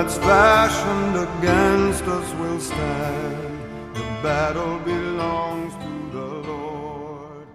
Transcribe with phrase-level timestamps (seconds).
[0.00, 3.94] that's fashioned against us will stand.
[3.94, 7.46] The battle belongs to the Lord.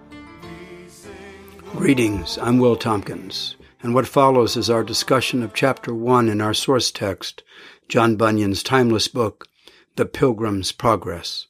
[1.71, 6.53] Greetings, I'm Will Tompkins, and what follows is our discussion of chapter 1 in our
[6.53, 7.41] source text,
[7.89, 9.47] John Bunyan's timeless book,
[9.95, 11.47] The Pilgrim's Progress,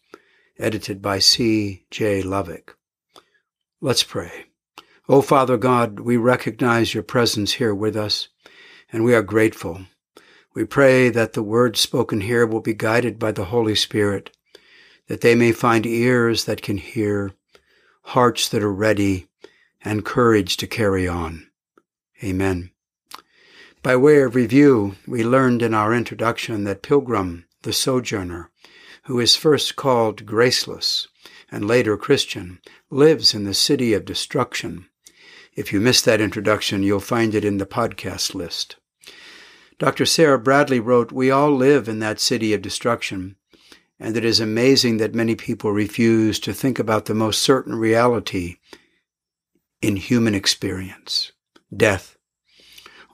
[0.58, 1.84] edited by C.
[1.91, 2.22] J.
[2.23, 2.70] Lovik.
[3.81, 4.45] Let's pray.
[5.09, 8.30] O Father God, we recognize your presence here with us,
[8.94, 9.81] and we are grateful.
[10.55, 14.36] We pray that the words spoken here will be guided by the Holy Spirit,
[15.08, 17.34] that they may find ears that can hear,
[18.04, 19.28] hearts that are ready,
[19.83, 21.48] and courage to carry on.
[22.23, 22.72] Amen.
[23.83, 28.50] By way of review, we learned in our introduction that Pilgrim, the sojourner,
[29.03, 31.09] who is first called graceless
[31.52, 34.88] and later Christian, lives in the city of destruction.
[35.53, 38.78] If you missed that introduction, you'll find it in the podcast list.
[39.78, 40.06] Dr.
[40.06, 43.36] Sarah Bradley wrote, We all live in that city of destruction,
[44.00, 48.58] and it is amazing that many people refuse to think about the most certain reality
[49.82, 51.32] in human experience
[51.76, 52.17] death.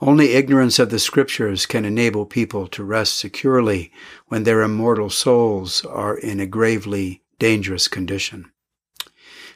[0.00, 3.92] Only ignorance of the scriptures can enable people to rest securely
[4.26, 8.50] when their immortal souls are in a gravely dangerous condition.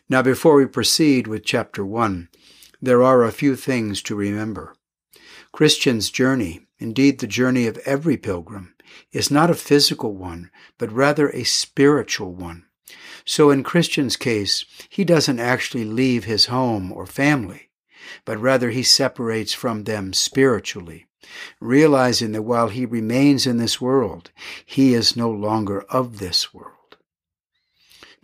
[0.08, 2.28] Now, before we proceed with chapter 1,
[2.80, 4.74] there are a few things to remember.
[5.52, 8.74] Christian's journey, indeed the journey of every pilgrim,
[9.12, 12.64] is not a physical one, but rather a spiritual one.
[13.24, 17.66] So in Christian's case, he doesn't actually leave his home or family
[18.24, 21.06] but rather he separates from them spiritually,
[21.60, 24.30] realizing that while he remains in this world,
[24.64, 26.75] he is no longer of this world.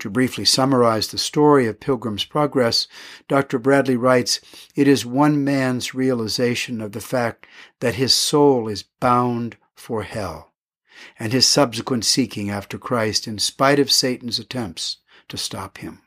[0.02, 2.88] To briefly summarize the story of Pilgrim's Progress,
[3.28, 3.60] Dr.
[3.60, 4.40] Bradley writes,
[4.74, 7.46] It is one man's realization of the fact
[7.78, 10.54] that his soul is bound for hell,
[11.20, 14.96] and his subsequent seeking after Christ in spite of Satan's attempts
[15.28, 16.00] to stop him.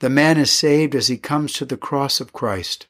[0.00, 2.88] The man is saved as he comes to the cross of Christ.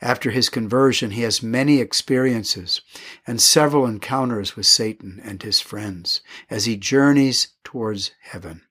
[0.00, 2.80] After his conversion, he has many experiences
[3.24, 8.62] and several encounters with Satan and his friends as he journeys towards heaven.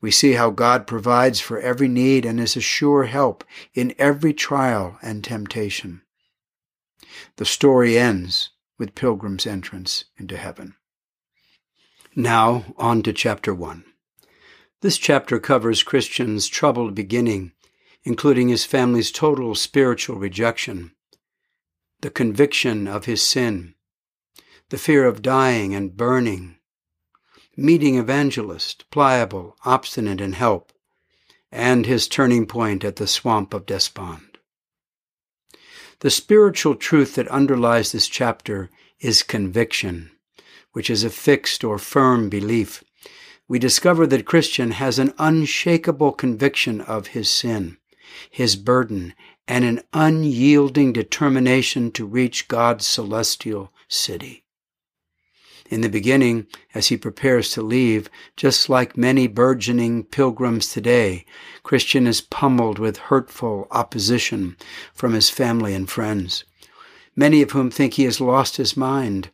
[0.00, 3.44] We see how God provides for every need and is a sure help
[3.74, 6.02] in every trial and temptation.
[7.36, 10.74] The story ends with Pilgrim's entrance into heaven.
[12.16, 13.84] Now, on to chapter 1.
[14.80, 17.52] This chapter covers Christian's troubled beginning,
[18.02, 20.92] including his family's total spiritual rejection,
[22.00, 23.74] the conviction of his sin,
[24.70, 26.56] the fear of dying and burning,
[27.60, 30.72] meeting evangelist, pliable, obstinate in help,
[31.52, 34.38] and his turning point at the swamp of despond.
[36.00, 40.10] The spiritual truth that underlies this chapter is conviction,
[40.72, 42.82] which is a fixed or firm belief
[43.50, 47.78] we discover that Christian has an unshakable conviction of his sin,
[48.30, 49.12] his burden,
[49.48, 54.44] and an unyielding determination to reach God's celestial city.
[55.70, 61.24] In the beginning, as he prepares to leave, just like many burgeoning pilgrims today,
[61.62, 64.56] Christian is pummeled with hurtful opposition
[64.92, 66.42] from his family and friends,
[67.14, 69.30] many of whom think he has lost his mind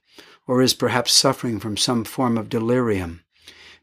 [0.47, 3.25] or is perhaps suffering from some form of delirium.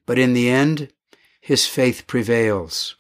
[0.05, 0.93] But in the end,
[1.41, 2.95] his faith prevails.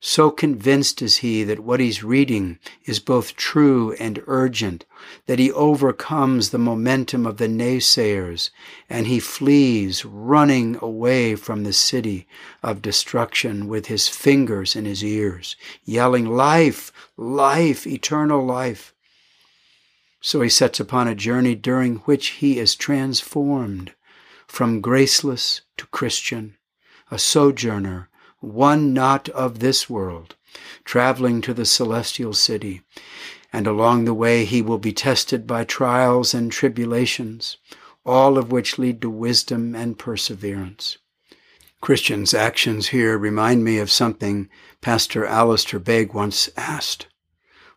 [0.00, 4.84] So convinced is he that what he's reading is both true and urgent,
[5.24, 8.50] that he overcomes the momentum of the naysayers,
[8.90, 12.28] and he flees, running away from the city
[12.62, 18.92] of destruction with his fingers in his ears, yelling, Life, life, eternal life.
[20.20, 23.94] So he sets upon a journey during which he is transformed
[24.46, 26.56] from graceless to Christian,
[27.10, 28.10] a sojourner,
[28.46, 30.36] one not of this world,
[30.84, 32.82] traveling to the celestial city.
[33.52, 37.56] And along the way he will be tested by trials and tribulations,
[38.04, 40.98] all of which lead to wisdom and perseverance.
[41.80, 44.48] Christian's actions here remind me of something
[44.80, 47.06] Pastor Alistair Begg once asked.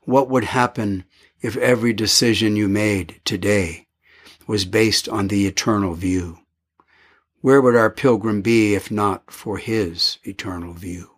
[0.04, 1.04] What would happen
[1.42, 3.88] if every decision you made today
[4.48, 6.39] was based on the eternal view?
[7.42, 11.12] Where would our pilgrim be if not for his eternal view?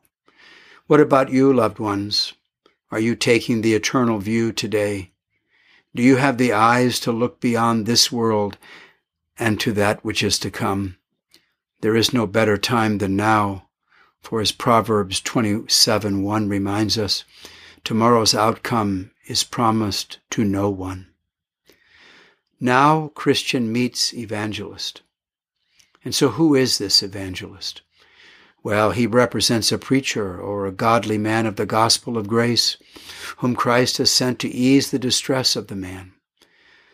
[0.86, 2.34] What about you, loved ones?
[2.92, 5.14] Are you taking the eternal view today?
[5.96, 8.60] Do you have the eyes to look beyond this world
[9.40, 10.98] and to that which is to come?
[11.80, 13.70] There is no better time than now,
[14.22, 17.24] for as Proverbs 27 1 reminds us,
[17.84, 21.08] tomorrow's outcome is promised to no one.
[22.60, 25.02] Now Christian meets evangelist.
[26.04, 27.82] And so who is this evangelist?
[28.64, 32.78] Well, he represents a preacher or a godly man of the gospel of grace,
[33.38, 36.14] whom Christ has sent to ease the distress of the man.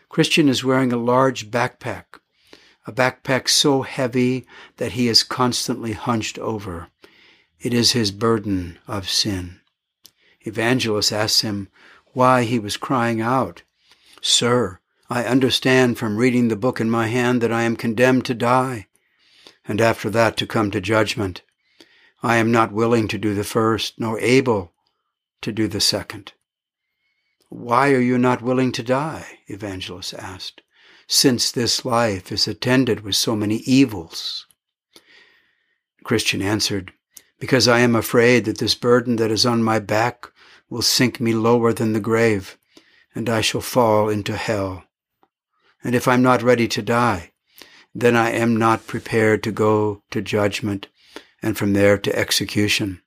[0.09, 2.19] Christian is wearing a large backpack,
[2.85, 4.45] a backpack so heavy
[4.77, 6.87] that he is constantly hunched over.
[7.59, 9.59] It is his burden of sin.
[10.41, 11.67] Evangelist asks him
[12.13, 13.63] why he was crying out.
[14.21, 18.33] Sir, I understand from reading the book in my hand that I am condemned to
[18.33, 18.87] die,
[19.67, 21.41] and after that to come to judgment.
[22.23, 24.73] I am not willing to do the first, nor able
[25.41, 26.33] to do the second.
[27.49, 29.39] Why are you not willing to die?
[29.47, 30.61] Evangelist asked,
[31.07, 34.45] since this life is attended with so many evils.
[36.03, 36.91] Christian answered,
[37.39, 40.27] Because I am afraid that this burden that is on my back
[40.69, 42.57] will sink me lower than the grave,
[43.15, 44.83] and I shall fall into hell.
[45.83, 47.31] And if I'm not ready to die,
[47.99, 50.87] then I am not prepared to go to judgment
[51.41, 53.01] and from there to execution.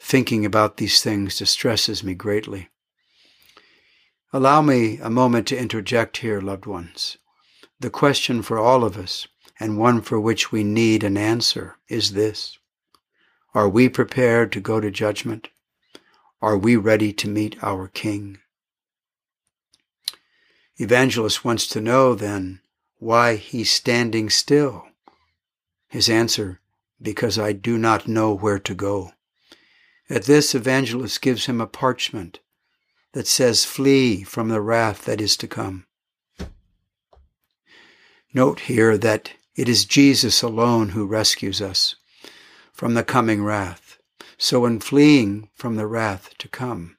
[0.00, 2.68] Thinking about these things distresses me greatly.
[4.32, 7.18] Allow me a moment to interject here, loved ones.
[7.78, 9.28] The question for all of us,
[9.60, 12.58] and one for which we need an answer, is this
[13.54, 15.50] Are we prepared to go to judgment?
[16.42, 18.38] Are we ready to meet our King?
[20.78, 22.60] Evangelist wants to know, then,
[22.98, 24.86] why he's standing still.
[25.88, 26.60] His answer
[27.00, 29.12] because I do not know where to go.
[30.08, 32.40] At this, Evangelist gives him a parchment
[33.12, 35.86] that says, Flee from the wrath that is to come.
[38.32, 41.96] Note here that it is Jesus alone who rescues us
[42.72, 43.98] from the coming wrath.
[44.38, 46.98] So, in fleeing from the wrath to come,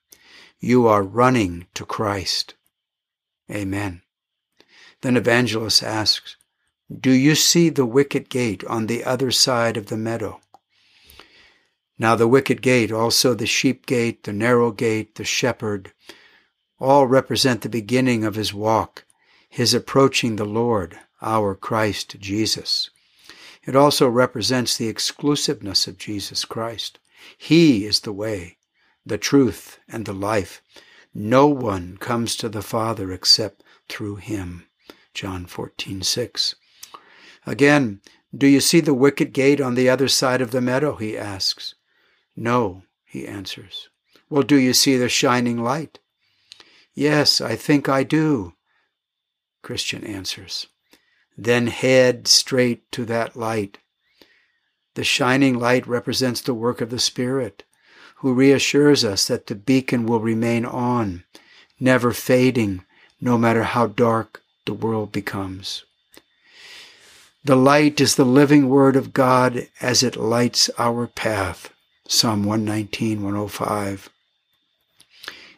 [0.60, 2.56] you are running to Christ.
[3.52, 4.02] Amen.
[5.02, 6.38] Then Evangelist asks,
[6.90, 10.40] do you see the wicket gate on the other side of the meadow?
[12.00, 15.92] Now the wicket gate, also the sheep gate, the narrow gate, the shepherd,
[16.80, 19.04] all represent the beginning of his walk,
[19.50, 22.90] his approaching the Lord, our Christ Jesus.
[23.66, 27.00] It also represents the exclusiveness of Jesus Christ.
[27.38, 28.58] He is the way,
[29.06, 30.62] the truth, and the life.
[31.14, 34.67] No one comes to the Father except through him.
[35.18, 36.54] John 14:6.
[37.48, 38.02] Again,
[38.38, 40.96] do you see the wicket gate on the other side of the meadow?
[40.96, 41.74] he asks.
[42.36, 43.90] No, he answers.
[44.30, 45.98] Well, do you see the shining light?
[46.94, 48.54] Yes, I think I do,
[49.64, 50.68] Christian answers.
[51.36, 53.80] Then head straight to that light.
[54.94, 57.64] The shining light represents the work of the Spirit,
[58.18, 61.24] who reassures us that the beacon will remain on,
[61.80, 62.86] never fading,
[63.20, 65.84] no matter how dark the world becomes.
[67.44, 71.74] The light is the living word of God as it lights our path.
[72.08, 74.10] Psalm 119, 105.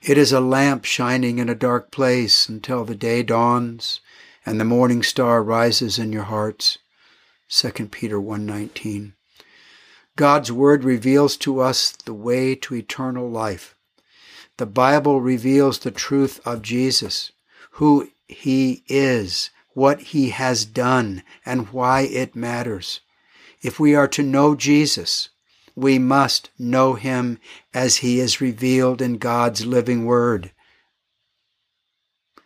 [0.01, 3.99] It is a lamp shining in a dark place until the day dawns
[4.45, 6.77] and the morning star rises in your hearts.
[7.49, 9.13] 2 Peter 1:19.
[10.15, 13.75] God's word reveals to us the way to eternal life.
[14.57, 17.31] The Bible reveals the truth of Jesus,
[17.71, 23.01] who he is, what he has done and why it matters.
[23.61, 25.29] If we are to know Jesus,
[25.75, 27.39] we must know him
[27.73, 30.51] as he is revealed in God's living word.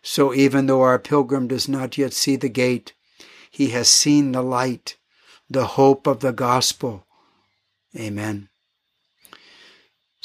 [0.02, 2.94] So even though our pilgrim does not yet see the gate,
[3.50, 4.96] he has seen the light,
[5.48, 7.06] the hope of the gospel.
[7.96, 8.48] Amen.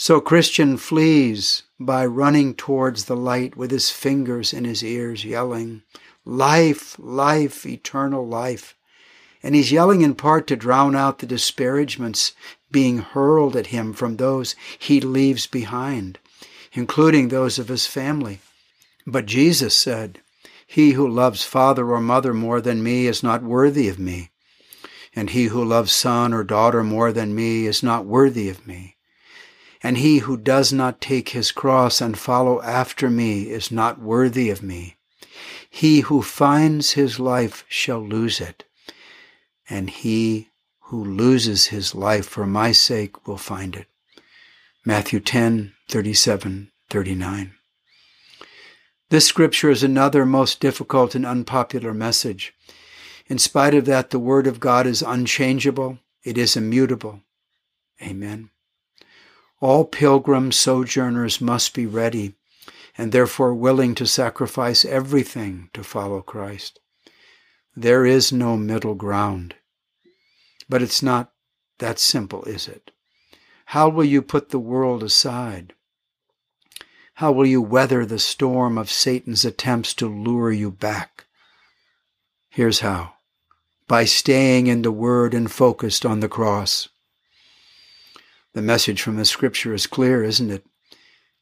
[0.02, 5.82] So Christian flees by running towards the light with his fingers in his ears, yelling,
[6.24, 8.78] Life, life, eternal life.
[9.44, 12.32] And he's yelling in part to drown out the disparagements
[12.72, 16.18] being hurled at him from those he leaves behind,
[16.72, 18.40] including those of his family.
[19.06, 20.22] But Jesus said,
[20.66, 24.30] He who loves father or mother more than me is not worthy of me,
[25.14, 28.96] and he who loves son or daughter more than me is not worthy of me.
[29.82, 34.50] And he who does not take his cross and follow after me is not worthy
[34.50, 34.98] of me.
[35.70, 38.66] He who finds his life shall lose it,
[39.70, 40.50] and he
[40.84, 43.88] who loses his life for my sake will find it.
[44.84, 47.54] Matthew 10, 37, 39.
[49.10, 52.54] This scripture is another most difficult and unpopular message.
[53.28, 57.22] In spite of that, the Word of God is unchangeable, it is immutable.
[58.02, 58.50] Amen.
[59.62, 62.36] All pilgrim sojourners must be ready
[62.98, 66.80] and therefore willing to sacrifice everything to follow Christ.
[67.76, 69.56] There is no middle ground.
[70.68, 71.32] But it's not
[71.80, 72.92] that simple, is it?
[73.66, 75.74] How will you put the world aside?
[77.16, 81.26] How will you weather the storm of Satan's attempts to lure you back?
[82.50, 83.14] Here's how
[83.88, 86.90] by staying in the Word and focused on the cross.
[88.54, 90.66] The message from the Scripture is clear, isn't it?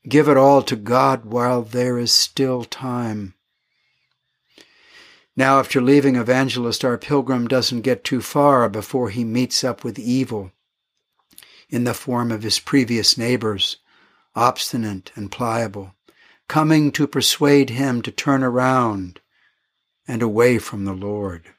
[0.07, 3.33] Give it all to God while there is still time.
[5.35, 9.99] Now, after leaving Evangelist, our pilgrim doesn't get too far before he meets up with
[9.99, 10.51] evil
[11.69, 13.77] in the form of his previous neighbors,
[14.35, 15.93] obstinate and pliable,
[16.47, 19.19] coming to persuade him to turn around
[20.07, 21.53] and away from the Lord.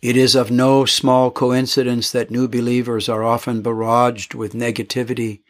[0.00, 5.42] It is of no small coincidence that new believers are often barraged with negativity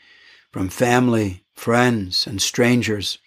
[0.50, 3.18] from family, friends, and strangers.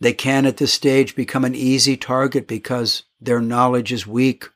[0.00, 4.48] They can at this stage become an easy target because their knowledge is weak.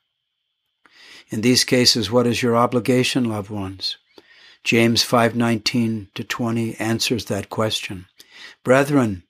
[1.29, 3.97] In these cases, what is your obligation, loved ones?
[4.65, 8.07] James 5:19 to 20 answers that question.
[8.65, 9.23] Brethren,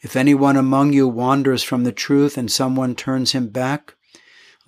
[0.00, 3.96] if anyone among you wanders from the truth and someone turns him back,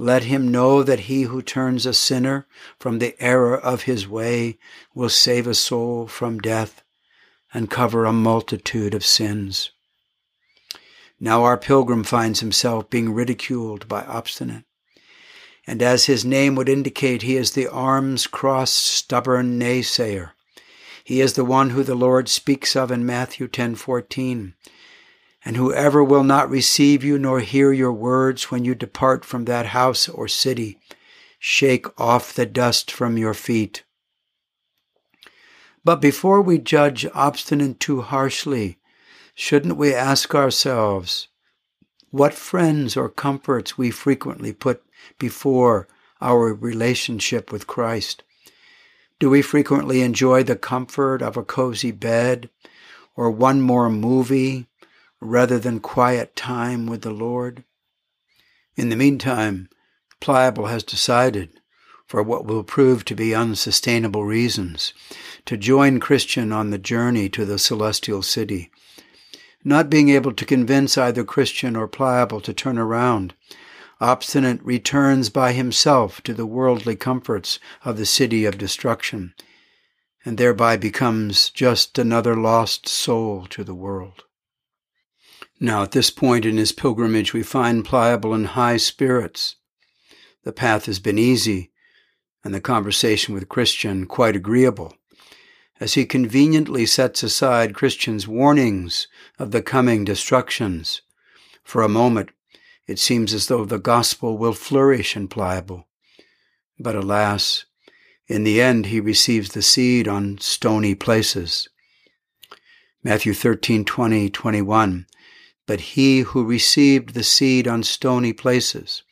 [0.03, 2.45] let him know that he who turns a sinner
[2.77, 4.59] from the error of his way
[4.95, 6.83] will save a soul from death
[7.55, 9.71] and cover a multitude of sins.
[11.21, 14.65] Now our pilgrim finds himself being ridiculed by obstinate.
[15.69, 20.33] And as his name would indicate, he is the arms crossed, stubborn naysayer.
[21.05, 24.55] He is the one who the Lord speaks of in Matthew 10:14
[25.45, 29.67] and whoever will not receive you nor hear your words when you depart from that
[29.67, 30.79] house or city,
[31.39, 33.83] shake off the dust from your feet.
[35.85, 38.79] But before we judge obstinate too harshly,
[39.35, 41.27] shouldn't we ask ourselves
[42.11, 44.85] what friends or comforts we frequently put
[45.19, 45.89] before
[46.21, 48.23] our relationship with Christ?
[49.19, 52.49] Do we frequently enjoy the comfort of a cozy bed
[53.17, 54.69] or one more movie
[55.23, 57.65] rather than quiet time with the Lord?
[58.77, 59.69] In the meantime,
[60.21, 61.61] Pliable has decided,
[62.07, 64.93] for what will prove to be unsustainable reasons,
[65.47, 68.71] to join Christian on the journey to the celestial city.
[69.65, 73.35] Not being able to convince either Christian or Pliable to turn around,
[74.03, 79.33] Obstinate returns by himself to the worldly comforts of the city of destruction,
[80.25, 84.25] and thereby becomes just another lost soul to the world.
[85.63, 89.55] Now, at this point in his pilgrimage, we find Pliable in high spirits.
[90.43, 91.71] The path has been easy,
[92.43, 94.97] and the conversation with Christian quite agreeable,
[95.79, 99.07] as he conveniently sets aside Christian's warnings
[99.39, 101.03] of the coming destructions.
[101.63, 102.31] For a moment,
[102.89, 105.87] it seems as though the gospel will flourish in Pliable.
[106.77, 107.67] But alas,
[108.27, 111.69] in the end, he receives the seed on stony places.
[113.05, 115.07] Matthew 13, 20, 21
[115.67, 119.03] but he who received the seed on stony places.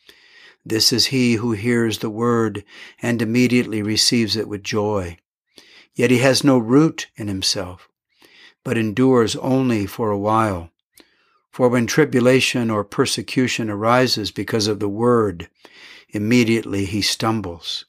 [0.64, 2.64] This is he who hears the word
[3.00, 5.16] and immediately receives it with joy.
[5.94, 7.88] Yet he has no root in himself,
[8.64, 10.70] but endures only for a while.
[11.50, 15.48] For when tribulation or persecution arises because of the word,
[16.10, 17.84] immediately he stumbles.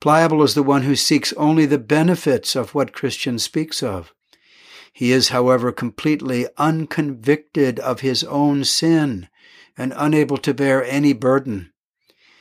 [0.00, 4.14] Pliable is the one who seeks only the benefits of what Christian speaks of.
[4.94, 9.28] He is, however, completely unconvicted of his own sin
[9.76, 11.72] and unable to bear any burden.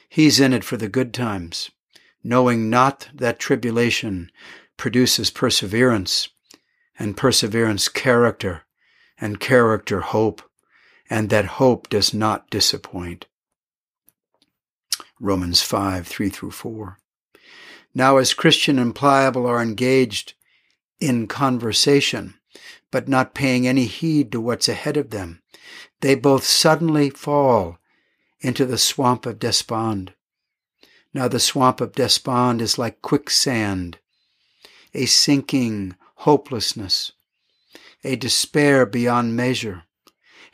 [0.08, 1.72] He's in it for the good times,
[2.24, 4.32] knowing not that tribulation
[4.78, 6.30] produces perseverance,
[7.00, 8.66] and perseverance character,
[9.20, 10.44] and character hope,
[11.10, 13.26] and that hope does not disappoint.
[15.20, 17.00] Romans 5, 3 through 4.
[17.96, 20.36] Now, as Christian and Pliable are engaged
[21.00, 22.36] in conversation,
[22.94, 25.42] but not paying any heed to what's ahead of them.
[26.02, 27.80] They both suddenly fall
[28.40, 30.14] into the swamp of despond.
[31.12, 33.98] Now the swamp of despond is like quicksand,
[34.94, 37.14] a sinking hopelessness,
[38.04, 39.86] a despair beyond measure,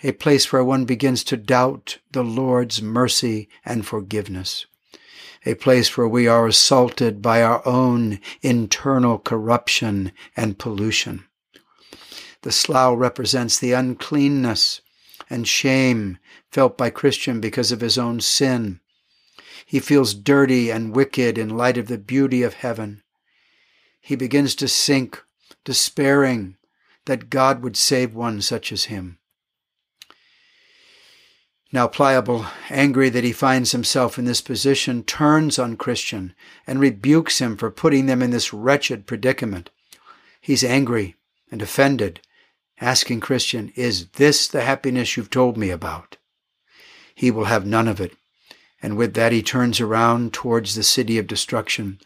[0.01, 4.65] a place where one begins to doubt the Lord's mercy and forgiveness,
[5.45, 11.25] a place where we are assaulted by our own internal corruption and pollution.
[12.41, 14.81] The slough represents the uncleanness
[15.29, 16.17] and shame
[16.51, 18.79] felt by Christian because of his own sin.
[19.65, 23.03] He feels dirty and wicked in light of the beauty of heaven.
[23.99, 25.21] He begins to sink,
[25.63, 26.55] despairing
[27.05, 29.19] that God would save one such as him.
[31.71, 36.33] Now Pliable, angry that he finds himself in this position, turns on Christian
[36.65, 39.69] and rebukes him for putting them in this wretched predicament.
[40.41, 41.15] He's angry
[41.51, 42.21] and offended,
[42.81, 46.17] asking Christian, Is this the happiness you've told me about?
[47.13, 48.13] He will have none of it.
[48.81, 51.99] And with that, he turns around towards the city of destruction,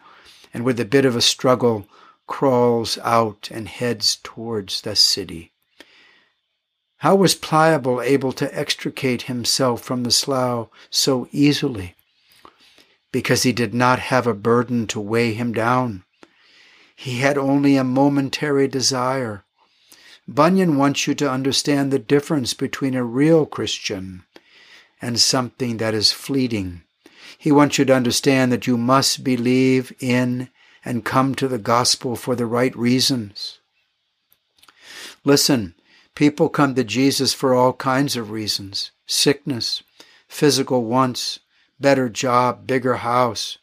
[0.54, 1.88] and with a bit of a struggle,
[2.26, 5.52] crawls out and heads towards the city.
[6.98, 11.96] How was Pliable able to extricate himself from the slough so easily?
[13.12, 16.06] Because he did not have a burden to weigh him down.
[16.96, 19.43] He had only a momentary desire.
[20.28, 24.24] Bunyan wants you to understand the difference between a real Christian
[25.02, 26.84] and something that is fleeting.
[27.38, 30.50] He wants you to understand that you must believe in
[30.86, 33.60] and come to the gospel for the right reasons.
[35.26, 35.76] Listen,
[36.16, 39.84] People come to Jesus for all kinds of reasons sickness,
[40.28, 41.40] physical wants,
[41.80, 43.58] better job, bigger house.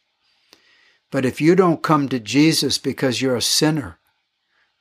[1.10, 3.98] But if you don't come to Jesus because you're a sinner,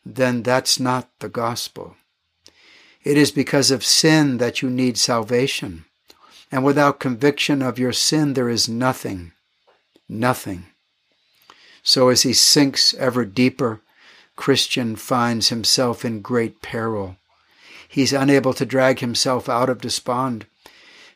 [0.05, 1.95] then that's not the gospel.
[3.03, 5.85] It is because of sin that you need salvation.
[6.51, 9.33] And without conviction of your sin, there is nothing,
[10.07, 10.65] nothing.
[11.83, 13.81] So as he sinks ever deeper,
[14.35, 17.17] Christian finds himself in great peril.
[17.87, 20.45] He's unable to drag himself out of despond.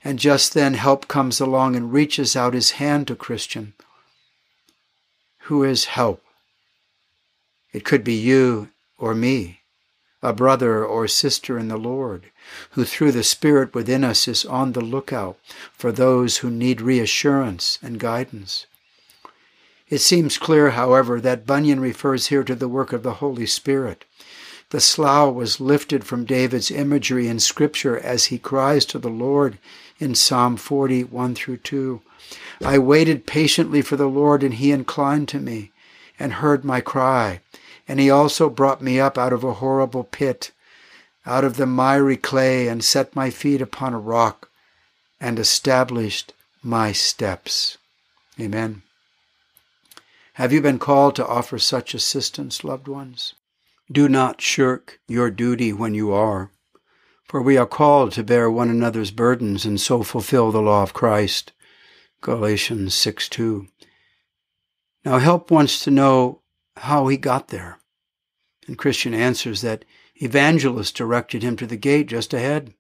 [0.04, 3.74] And just then help comes along and reaches out his hand to Christian.
[5.44, 6.22] Who is help?
[7.72, 9.62] It could be you or me,
[10.22, 12.32] a brother or sister in the Lord,
[12.72, 15.38] who through the Spirit within us is on the lookout
[15.74, 18.66] for those who need reassurance and guidance.
[19.90, 24.06] It seems clear, however, that Bunyan refers here to the work of the Holy Spirit.
[24.70, 29.60] The slough was lifted from David's imagery in Scripture as he cries to the Lord
[30.00, 32.02] in Psalm 40, 1 through 2.
[32.64, 35.72] I waited patiently for the Lord, and he inclined to me
[36.18, 37.42] and heard my cry.
[37.88, 40.52] And he also brought me up out of a horrible pit,
[41.26, 44.50] out of the miry clay, and set my feet upon a rock,
[45.20, 47.78] and established my steps.
[48.40, 48.84] Amen.
[50.34, 53.36] Have you been called to offer such assistance, loved ones?
[53.92, 56.52] Do not shirk your duty when you are,
[57.26, 60.94] for we are called to bear one another's burdens and so fulfill the law of
[60.94, 61.52] Christ.
[62.22, 63.68] Galatians 6 2.
[65.04, 66.43] Now, help wants to know
[66.78, 67.80] how he got there.
[68.68, 72.74] And Christian answers that evangelist directed him to the gate just ahead,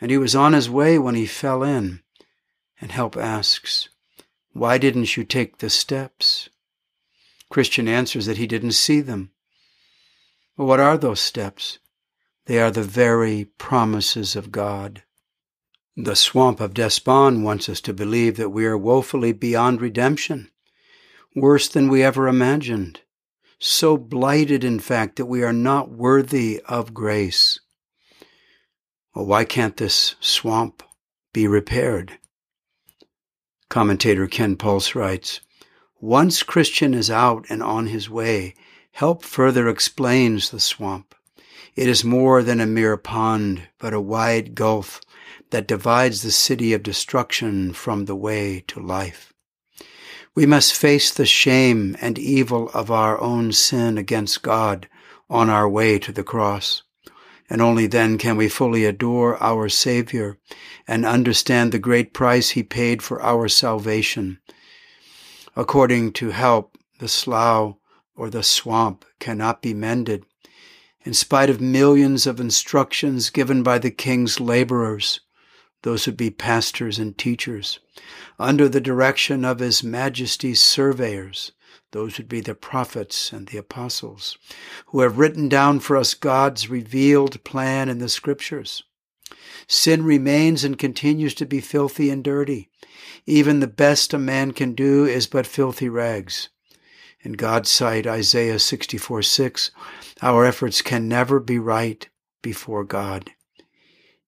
[0.00, 2.02] and he was on his way when he fell in.
[2.80, 3.88] And help asks,
[4.52, 6.48] Why didn't you take the steps?
[7.48, 9.30] Christian answers that he didn't see them.
[10.56, 11.78] But what are those steps?
[12.46, 15.04] They are the very promises of God.
[15.96, 20.50] The swamp of despond wants us to believe that we are woefully beyond redemption,
[21.36, 23.02] worse than we ever imagined,
[23.64, 27.60] so blighted, in fact, that we are not worthy of grace.
[29.14, 30.82] Well, why can't this swamp
[31.32, 32.18] be repaired?
[33.68, 35.40] Commentator Ken Puls writes,
[36.00, 38.54] Once Christian is out and on his way,
[38.92, 41.14] Help further explains the swamp.
[41.74, 45.00] It is more than a mere pond, but a wide gulf
[45.50, 49.31] that divides the city of destruction from the way to life.
[50.34, 54.88] We must face the shame and evil of our own sin against God
[55.28, 56.82] on our way to the cross.
[57.50, 60.38] And only then can we fully adore our Savior
[60.88, 64.38] and understand the great price He paid for our salvation.
[65.54, 67.76] According to help, the slough
[68.16, 70.24] or the swamp cannot be mended,
[71.04, 75.20] in spite of millions of instructions given by the king's laborers,
[75.82, 77.80] those would be pastors and teachers,
[78.38, 81.52] under the direction of his majesty's surveyors,
[81.92, 84.38] those would be the prophets and the apostles,
[84.86, 88.82] who have written down for us God's revealed plan in the scriptures.
[89.66, 92.68] Sin remains and continues to be filthy and dirty.
[93.26, 96.48] Even the best a man can do is but filthy rags.
[97.20, 99.70] In God's sight, Isaiah 64 6,
[100.22, 102.08] our efforts can never be right
[102.42, 103.30] before God.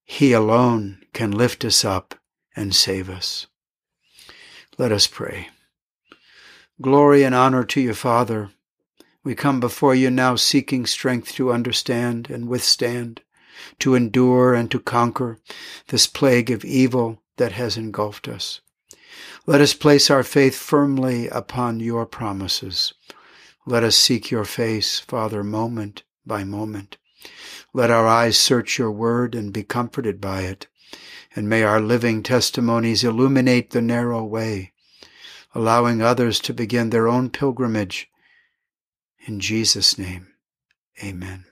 [0.05, 2.15] He alone can lift us up
[2.55, 3.47] and save us.
[4.79, 5.49] Let us pray.
[6.81, 8.51] Glory and honor to you, Father.
[9.23, 13.23] We come before you now seeking strength to understand and withstand,
[13.79, 15.39] to endure and to conquer
[15.89, 18.61] this plague of evil that has engulfed us.
[19.47, 22.93] Let us place our faith firmly upon your promises.
[23.67, 26.99] Let us seek your face, Father, moment by moment.
[27.73, 30.67] Let our eyes search your word and be comforted by it.
[31.35, 34.73] And may our living testimonies illuminate the narrow way,
[35.55, 38.09] allowing others to begin their own pilgrimage.
[39.27, 40.29] In Jesus' name,
[41.03, 41.47] amen.